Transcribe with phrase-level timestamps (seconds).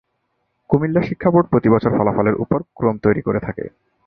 [0.69, 3.65] কুমিল্লা শিক্ষা বোর্ড প্রতি বছর ফলাফলের উপর ক্রম তৈরি করে থাকে।